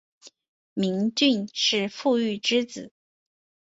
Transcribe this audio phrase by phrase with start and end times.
[0.73, 2.91] 明俊是傅玉之子。